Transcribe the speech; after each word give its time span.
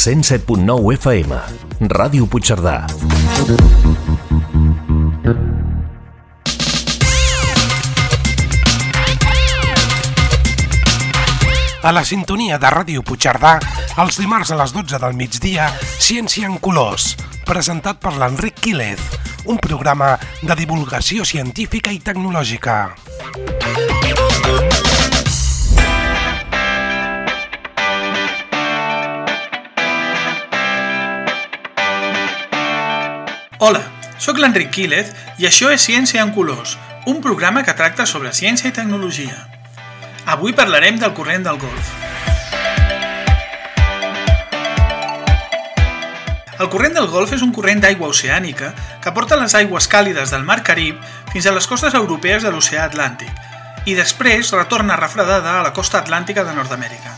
107.9 0.00 0.94
FM. 0.96 1.36
Ràdio 1.92 2.24
Puigcerdà. 2.24 2.86
A 11.82 11.92
la 11.92 12.00
sintonia 12.00 12.56
de 12.56 12.70
Ràdio 12.72 13.04
Puigcerdà, 13.04 13.58
els 14.00 14.16
dimarts 14.16 14.54
a 14.54 14.56
les 14.62 14.72
12 14.72 15.02
del 15.04 15.20
migdia, 15.20 15.68
Ciència 16.00 16.48
en 16.48 16.56
Colors, 16.64 17.18
presentat 17.44 18.00
per 18.00 18.16
l'Enric 18.16 18.56
Quílez, 18.56 19.04
un 19.52 19.60
programa 19.60 20.14
de 20.40 20.56
divulgació 20.56 21.28
científica 21.28 21.92
i 21.92 22.00
tecnològica. 22.00 22.86
Hola, 33.62 33.82
sóc 34.16 34.38
l'Enric 34.40 34.70
Quílez 34.72 35.10
i 35.36 35.44
això 35.44 35.68
és 35.68 35.82
Ciència 35.84 36.22
en 36.24 36.30
Colors, 36.32 36.78
un 37.10 37.18
programa 37.20 37.60
que 37.60 37.74
tracta 37.76 38.06
sobre 38.08 38.30
ciència 38.32 38.70
i 38.70 38.72
tecnologia. 38.72 39.36
Avui 40.32 40.54
parlarem 40.56 40.96
del 40.96 41.12
corrent 41.12 41.44
del 41.44 41.60
Golf. 41.60 41.90
El 46.56 46.72
corrent 46.72 46.96
del 46.96 47.12
Golf 47.12 47.36
és 47.36 47.44
un 47.44 47.52
corrent 47.52 47.84
d'aigua 47.84 48.08
oceànica 48.08 48.72
que 49.04 49.12
porta 49.12 49.36
les 49.36 49.52
aigües 49.60 49.92
càlides 49.92 50.32
del 50.32 50.48
Mar 50.48 50.62
Carib 50.64 50.96
fins 51.28 51.44
a 51.44 51.52
les 51.52 51.68
costes 51.68 51.92
europees 51.92 52.40
de 52.40 52.56
l'oceà 52.56 52.88
Atlàntic 52.88 53.84
i 53.84 53.92
després 53.92 54.56
retorna 54.56 54.96
refredada 54.96 55.58
a 55.58 55.64
la 55.68 55.76
costa 55.76 56.00
atlàntica 56.00 56.48
de 56.48 56.56
Nord-Amèrica. 56.56 57.12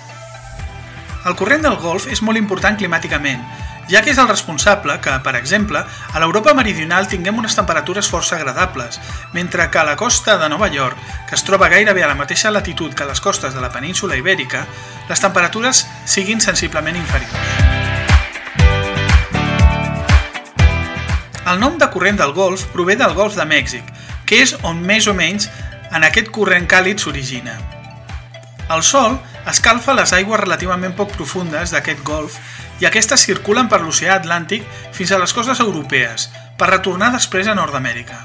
El 1.23 1.39
corrent 1.39 1.63
del 1.63 1.79
Golf 1.79 2.11
és 2.11 2.27
molt 2.27 2.43
important 2.43 2.75
climàticament 2.75 3.47
ja 3.91 4.03
que 4.03 4.13
és 4.13 4.19
el 4.19 4.29
responsable 4.29 4.99
que, 5.01 5.15
per 5.25 5.35
exemple, 5.37 5.83
a 5.83 6.23
l'Europa 6.23 6.55
meridional 6.55 7.09
tinguem 7.11 7.39
unes 7.39 7.57
temperatures 7.59 8.09
força 8.09 8.37
agradables, 8.37 9.01
mentre 9.33 9.69
que 9.71 9.79
a 9.79 9.85
la 9.85 9.97
costa 9.97 10.39
de 10.39 10.49
Nova 10.49 10.69
York, 10.69 10.97
que 11.29 11.35
es 11.35 11.45
troba 11.45 11.69
gairebé 11.73 12.05
a 12.05 12.13
la 12.13 12.19
mateixa 12.19 12.51
latitud 12.51 12.95
que 12.95 13.09
les 13.09 13.21
costes 13.21 13.55
de 13.55 13.61
la 13.61 13.73
península 13.73 14.17
Ibèrica, 14.17 14.67
les 15.09 15.21
temperatures 15.21 15.87
siguin 16.05 16.41
sensiblement 16.41 16.97
inferiors. 16.97 17.71
El 21.43 21.59
nom 21.59 21.75
de 21.77 21.89
corrent 21.91 22.17
del 22.17 22.33
Golf 22.33 22.69
prové 22.73 22.95
del 22.97 23.15
Golf 23.19 23.35
de 23.35 23.45
Mèxic, 23.45 23.85
que 24.25 24.45
és 24.45 24.55
on 24.63 24.79
més 24.79 25.09
o 25.11 25.15
menys 25.15 25.51
en 25.93 26.07
aquest 26.07 26.31
corrent 26.33 26.69
càlid 26.71 27.03
s'origina. 27.03 27.59
El 28.73 28.85
Sol 28.87 29.19
escalfa 29.51 29.95
les 29.99 30.13
aigües 30.15 30.41
relativament 30.41 30.95
poc 30.95 31.15
profundes 31.17 31.73
d'aquest 31.75 32.03
golf 32.07 32.39
i 32.81 32.87
aquestes 32.87 33.25
circulen 33.27 33.69
per 33.71 33.81
l'oceà 33.83 34.17
Atlàntic 34.17 34.67
fins 34.95 35.13
a 35.13 35.19
les 35.23 35.33
costes 35.35 35.61
europees, 35.63 36.29
per 36.59 36.71
retornar 36.71 37.13
després 37.15 37.49
a 37.49 37.57
Nord-Amèrica. 37.59 38.19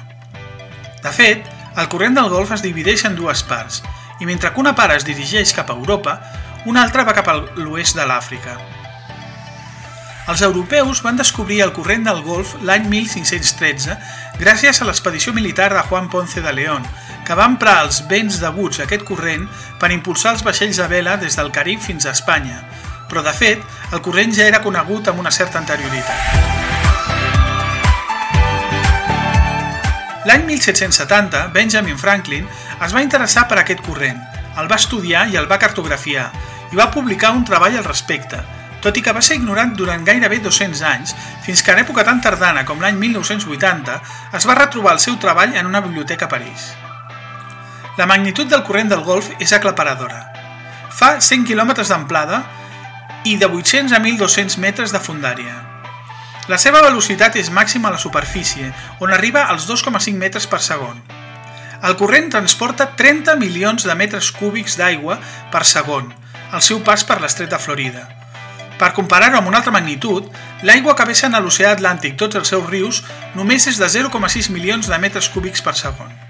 De 1.03 1.13
fet, 1.13 1.45
el 1.77 1.89
corrent 1.89 2.17
del 2.17 2.29
Golf 2.33 2.51
es 2.55 2.65
divideix 2.65 3.05
en 3.05 3.15
dues 3.17 3.43
parts, 3.45 3.83
i 4.19 4.25
mentre 4.25 4.51
que 4.53 4.61
una 4.61 4.73
part 4.77 4.95
es 4.95 5.05
dirigeix 5.05 5.53
cap 5.53 5.69
a 5.69 5.77
Europa, 5.77 6.17
una 6.65 6.81
altra 6.81 7.05
va 7.05 7.13
cap 7.17 7.29
a 7.29 7.37
l'oest 7.57 7.97
de 7.97 8.05
l'Àfrica. 8.09 8.57
Els 10.27 10.41
europeus 10.43 10.99
van 11.05 11.15
descobrir 11.15 11.61
el 11.63 11.71
corrent 11.71 12.03
del 12.03 12.19
Golf 12.25 12.55
l'any 12.67 12.89
1513 12.91 13.95
gràcies 14.41 14.81
a 14.81 14.87
l'expedició 14.89 15.31
militar 15.37 15.69
de 15.71 15.85
Juan 15.87 16.09
Ponce 16.11 16.43
de 16.43 16.51
León, 16.53 16.83
que 17.27 17.35
va 17.35 17.49
emprar 17.51 17.81
els 17.83 17.99
vents 18.07 18.37
deguts 18.39 18.79
a 18.79 18.85
aquest 18.85 19.03
corrent 19.07 19.43
per 19.81 19.91
impulsar 19.91 20.31
els 20.37 20.43
vaixells 20.47 20.79
a 20.79 20.87
vela 20.87 21.17
des 21.19 21.35
del 21.35 21.51
Carib 21.51 21.81
fins 21.83 22.07
a 22.07 22.13
Espanya, 22.15 22.61
però 23.11 23.23
de 23.25 23.33
fet 23.35 23.91
el 23.91 24.01
corrent 24.05 24.31
ja 24.37 24.47
era 24.47 24.61
conegut 24.63 25.09
amb 25.11 25.19
una 25.19 25.33
certa 25.35 25.59
anterioritat. 25.59 26.55
L'any 30.27 30.47
1770, 30.47 31.49
Benjamin 31.55 31.99
Franklin 31.99 32.47
es 32.83 32.95
va 32.95 33.03
interessar 33.03 33.45
per 33.51 33.59
aquest 33.59 33.83
corrent, 33.83 34.23
el 34.59 34.71
va 34.71 34.79
estudiar 34.79 35.27
i 35.27 35.35
el 35.39 35.51
va 35.51 35.59
cartografiar, 35.59 36.29
i 36.71 36.79
va 36.79 36.89
publicar 36.95 37.35
un 37.35 37.43
treball 37.47 37.75
al 37.75 37.87
respecte, 37.87 38.39
tot 38.83 38.95
i 38.95 39.03
que 39.03 39.11
va 39.15 39.23
ser 39.23 39.39
ignorat 39.39 39.75
durant 39.75 40.03
gairebé 40.07 40.39
200 40.43 40.83
anys, 40.95 41.15
fins 41.43 41.63
que 41.63 41.75
en 41.75 41.83
època 41.83 42.07
tan 42.07 42.23
tardana 42.23 42.63
com 42.63 42.79
l'any 42.83 42.99
1980 43.03 44.01
es 44.39 44.47
va 44.47 44.59
retrobar 44.63 44.95
el 44.95 45.03
seu 45.03 45.19
treball 45.19 45.55
en 45.55 45.67
una 45.67 45.83
biblioteca 45.83 46.27
a 46.27 46.35
París. 46.35 46.71
La 47.97 48.05
magnitud 48.05 48.45
del 48.45 48.61
corrent 48.61 48.91
del 48.91 49.01
Golf 49.01 49.31
és 49.41 49.51
aclaparadora. 49.57 50.19
Fa 50.93 51.15
100 51.17 51.47
km 51.49 51.71
d'amplada 51.81 52.43
i 53.25 53.33
de 53.41 53.47
800 53.49 53.95
a 53.97 53.99
1.200 54.03 54.59
metres 54.61 54.93
de 54.93 55.01
fundària. 55.01 55.55
La 56.47 56.59
seva 56.61 56.83
velocitat 56.85 57.39
és 57.41 57.49
màxima 57.49 57.89
a 57.89 57.95
la 57.95 58.01
superfície, 58.03 58.69
on 59.01 59.15
arriba 59.15 59.47
als 59.49 59.65
2,5 59.65 60.13
metres 60.13 60.45
per 60.45 60.61
segon. 60.61 61.01
El 61.81 61.97
corrent 61.97 62.29
transporta 62.29 62.91
30 63.01 63.33
milions 63.41 63.89
de 63.89 63.97
metres 63.97 64.29
cúbics 64.29 64.77
d'aigua 64.77 65.17
per 65.49 65.65
segon, 65.65 66.13
al 66.53 66.61
seu 66.61 66.83
pas 66.85 67.01
per 67.01 67.17
l'estret 67.17 67.49
de 67.49 67.57
Florida. 67.57 68.05
Per 68.77 68.93
comparar-ho 68.93 69.41
amb 69.41 69.49
una 69.49 69.57
altra 69.63 69.73
magnitud, 69.73 70.29
l'aigua 70.61 70.93
que 70.93 71.09
vessa 71.09 71.31
en 71.31 71.41
l'oceà 71.41 71.73
Atlàntic 71.73 72.13
tots 72.21 72.37
els 72.37 72.53
seus 72.53 72.69
rius 72.69 73.01
només 73.33 73.65
és 73.65 73.81
de 73.81 73.89
0,6 73.89 74.53
milions 74.53 74.85
de 74.85 75.01
metres 75.01 75.33
cúbics 75.33 75.65
per 75.65 75.73
segon. 75.73 76.26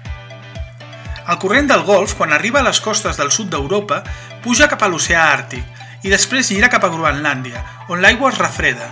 El 1.28 1.36
corrent 1.36 1.66
del 1.68 1.82
Golf, 1.84 2.14
quan 2.16 2.32
arriba 2.32 2.62
a 2.62 2.64
les 2.64 2.78
costes 2.80 3.18
del 3.20 3.28
sud 3.30 3.50
d'Europa, 3.52 3.98
puja 4.40 4.64
cap 4.70 4.80
a 4.80 4.88
l'oceà 4.88 5.26
Àrtic, 5.28 5.64
i 6.00 6.08
després 6.08 6.48
gira 6.48 6.70
cap 6.72 6.86
a 6.86 6.88
Groenlàndia, 6.88 7.60
on 7.92 8.00
l'aigua 8.00 8.30
es 8.32 8.38
refreda. 8.40 8.86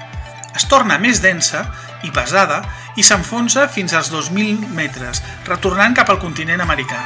Es 0.53 0.67
torna 0.69 0.99
més 1.01 1.23
densa 1.25 1.63
i 2.05 2.11
pesada 2.13 2.59
i 3.01 3.05
s'enfonsa 3.07 3.65
fins 3.73 3.95
als 3.97 4.11
2.000 4.13 4.69
metres, 4.77 5.23
retornant 5.49 5.97
cap 5.97 6.13
al 6.13 6.21
continent 6.21 6.61
americà. 6.61 6.99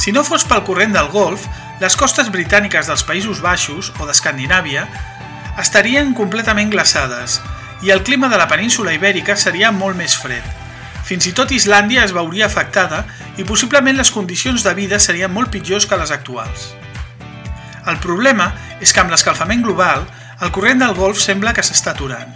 Si 0.00 0.14
no 0.16 0.22
fos 0.24 0.46
pel 0.48 0.64
corrent 0.64 0.96
del 0.96 1.10
Golf, 1.12 1.44
les 1.82 1.96
costes 2.00 2.30
britàniques 2.32 2.88
dels 2.88 3.04
Països 3.04 3.42
Baixos 3.44 3.92
o 4.00 4.08
d'Escandinàvia 4.08 4.86
estarien 5.60 6.14
completament 6.16 6.72
glaçades 6.72 7.42
i 7.84 7.92
el 7.92 8.02
clima 8.08 8.32
de 8.32 8.40
la 8.40 8.48
península 8.48 8.96
ibèrica 8.96 9.36
seria 9.36 9.74
molt 9.74 10.00
més 10.00 10.16
fred. 10.16 10.57
Fins 11.08 11.24
i 11.24 11.32
tot 11.32 11.54
Islàndia 11.56 12.02
es 12.04 12.12
veuria 12.12 12.44
afectada 12.50 13.06
i 13.40 13.46
possiblement 13.48 13.96
les 13.96 14.10
condicions 14.12 14.60
de 14.60 14.74
vida 14.76 14.98
serien 15.00 15.32
molt 15.32 15.48
pitjors 15.54 15.86
que 15.88 15.96
les 15.96 16.12
actuals. 16.12 16.66
El 17.88 17.96
problema 18.04 18.50
és 18.84 18.92
que 18.92 19.00
amb 19.00 19.14
l'escalfament 19.14 19.64
global, 19.64 20.04
el 20.44 20.52
corrent 20.52 20.84
del 20.84 20.92
Golf 20.98 21.22
sembla 21.22 21.54
que 21.56 21.64
s'està 21.64 21.94
aturant. 21.94 22.34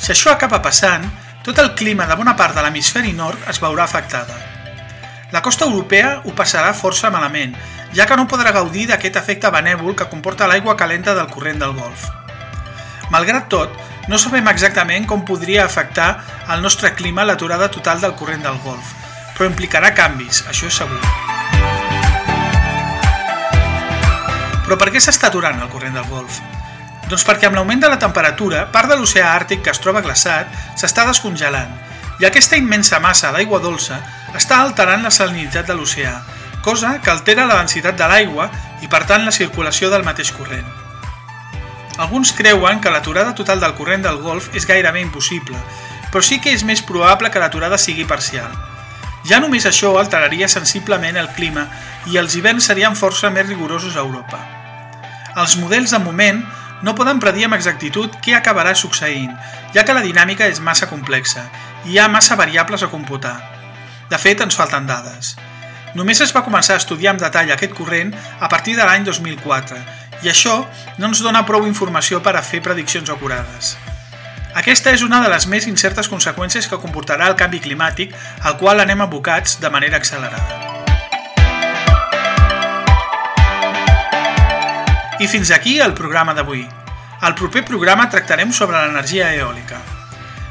Si 0.00 0.14
això 0.14 0.32
acaba 0.32 0.62
passant, 0.64 1.04
tot 1.44 1.60
el 1.60 1.74
clima 1.76 2.06
de 2.08 2.16
bona 2.16 2.32
part 2.40 2.56
de 2.56 2.64
l'hemisferi 2.64 3.12
nord 3.12 3.44
es 3.52 3.60
veurà 3.60 3.84
afectada. 3.84 4.38
La 5.34 5.42
costa 5.44 5.68
europea 5.68 6.22
ho 6.24 6.32
passarà 6.38 6.72
força 6.72 7.10
malament, 7.12 7.52
ja 7.92 8.06
que 8.08 8.16
no 8.16 8.24
podrà 8.30 8.54
gaudir 8.56 8.86
d'aquest 8.88 9.20
efecte 9.20 9.52
benèvol 9.52 9.94
que 9.98 10.08
comporta 10.08 10.48
l'aigua 10.48 10.78
calenta 10.80 11.14
del 11.14 11.28
corrent 11.28 11.60
del 11.60 11.76
Golf. 11.76 12.08
Malgrat 13.12 13.50
tot, 13.52 13.76
no 14.08 14.18
sabem 14.22 14.46
exactament 14.52 15.06
com 15.10 15.24
podria 15.26 15.64
afectar 15.64 16.10
el 16.54 16.62
nostre 16.62 16.92
clima 16.94 17.24
l'aturada 17.26 17.70
total 17.74 18.00
del 18.00 18.14
corrent 18.14 18.44
del 18.46 18.60
Golf, 18.62 18.92
però 19.34 19.48
implicarà 19.50 19.92
canvis, 19.94 20.44
això 20.50 20.70
és 20.70 20.78
segur. 20.78 21.00
Però 24.66 24.78
per 24.78 24.90
què 24.94 25.02
s'està 25.02 25.30
aturant 25.30 25.58
el 25.62 25.72
corrent 25.72 25.98
del 25.98 26.06
Golf? 26.10 26.38
Doncs 27.06 27.26
perquè 27.26 27.46
amb 27.50 27.58
l'augment 27.58 27.82
de 27.82 27.90
la 27.90 27.98
temperatura, 28.02 28.64
part 28.74 28.90
de 28.90 28.96
l'oceà 28.98 29.28
àrtic 29.34 29.62
que 29.62 29.74
es 29.74 29.82
troba 29.82 30.02
glaçat 30.02 30.50
s'està 30.78 31.06
descongelant 31.06 31.74
i 32.18 32.26
aquesta 32.26 32.56
immensa 32.56 32.98
massa 33.02 33.30
d'aigua 33.34 33.60
dolça 33.60 34.00
està 34.38 34.62
alterant 34.62 35.04
la 35.04 35.12
salinitat 35.14 35.68
de 35.68 35.76
l'oceà, 35.76 36.16
cosa 36.64 36.96
que 37.02 37.12
altera 37.12 37.46
la 37.46 37.60
densitat 37.60 37.98
de 37.98 38.10
l'aigua 38.10 38.50
i 38.82 38.90
per 38.90 39.04
tant 39.06 39.26
la 39.26 39.34
circulació 39.34 39.90
del 39.92 40.06
mateix 40.06 40.32
corrent. 40.34 40.85
Alguns 41.96 42.32
creuen 42.36 42.80
que 42.80 42.90
l'aturada 42.92 43.34
total 43.34 43.60
del 43.60 43.74
corrent 43.74 44.02
del 44.04 44.18
Golf 44.20 44.50
és 44.54 44.66
gairebé 44.68 45.00
impossible, 45.00 45.56
però 46.12 46.20
sí 46.22 46.38
que 46.44 46.52
és 46.52 46.64
més 46.64 46.82
probable 46.84 47.30
que 47.32 47.40
l'aturada 47.40 47.78
sigui 47.80 48.04
parcial. 48.04 48.52
Ja 49.26 49.40
només 49.40 49.64
això 49.66 49.94
alteraria 49.98 50.48
sensiblement 50.48 51.16
el 51.16 51.32
clima 51.38 51.66
i 52.12 52.20
els 52.20 52.36
hiverns 52.36 52.68
serien 52.68 52.94
força 52.94 53.32
més 53.32 53.48
rigorosos 53.48 53.96
a 53.96 54.04
Europa. 54.04 54.38
Els 55.40 55.56
models 55.58 55.96
de 55.96 56.02
moment 56.04 56.44
no 56.84 56.94
poden 56.94 57.18
predir 57.18 57.48
amb 57.48 57.56
exactitud 57.56 58.20
què 58.22 58.36
acabarà 58.36 58.76
succeint, 58.76 59.32
ja 59.74 59.82
que 59.84 59.96
la 59.96 60.04
dinàmica 60.04 60.46
és 60.52 60.60
massa 60.60 60.88
complexa 60.92 61.48
i 61.86 61.94
hi 61.94 61.98
ha 61.98 62.12
massa 62.12 62.36
variables 62.36 62.84
a 62.84 62.92
computar. 62.92 63.36
De 64.10 64.18
fet, 64.20 64.40
ens 64.44 64.54
falten 64.54 64.86
dades. 64.86 65.34
Només 65.96 66.20
es 66.20 66.32
va 66.36 66.44
començar 66.44 66.76
a 66.76 66.82
estudiar 66.82 67.14
amb 67.14 67.22
detall 67.22 67.50
aquest 67.54 67.72
corrent 67.74 68.12
a 68.38 68.50
partir 68.52 68.76
de 68.76 68.84
l'any 68.84 69.06
2004 69.06 69.78
i 70.24 70.30
això 70.32 70.62
no 70.98 71.10
ens 71.10 71.20
dona 71.24 71.44
prou 71.48 71.66
informació 71.66 72.22
per 72.22 72.36
a 72.36 72.44
fer 72.44 72.62
prediccions 72.64 73.10
acurades. 73.12 73.74
Aquesta 74.56 74.94
és 74.96 75.02
una 75.04 75.20
de 75.20 75.28
les 75.28 75.44
més 75.52 75.66
incertes 75.68 76.08
conseqüències 76.08 76.68
que 76.70 76.80
comportarà 76.80 77.26
el 77.28 77.36
canvi 77.36 77.60
climàtic 77.60 78.14
al 78.40 78.56
qual 78.56 78.80
anem 78.80 79.04
abocats 79.04 79.58
de 79.60 79.68
manera 79.70 80.00
accelerada. 80.00 80.62
I 85.20 85.28
fins 85.28 85.50
aquí 85.52 85.78
el 85.80 85.92
programa 85.96 86.32
d'avui. 86.36 86.64
Al 87.20 87.34
proper 87.34 87.64
programa 87.68 88.08
tractarem 88.12 88.52
sobre 88.52 88.80
l'energia 88.80 89.30
eòlica. 89.36 89.78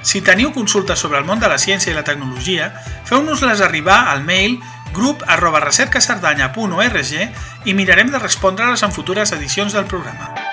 Si 0.06 0.22
teniu 0.22 0.52
consultes 0.54 1.02
sobre 1.02 1.18
el 1.18 1.26
món 1.26 1.42
de 1.42 1.50
la 1.50 1.58
ciència 1.58 1.90
i 1.90 1.96
la 1.98 2.06
tecnologia, 2.06 2.72
feu-nos-les 3.10 3.62
arribar 3.66 4.04
al 4.12 4.22
mail 4.26 4.60
grup 4.94 5.24
arroba 5.26 5.60
recercacerdanya.org 5.66 7.12
i 7.66 7.74
mirarem 7.74 8.12
de 8.14 8.22
respondre-les 8.22 8.86
en 8.86 8.94
futures 8.94 9.34
edicions 9.34 9.74
del 9.74 9.90
programa. 9.90 10.45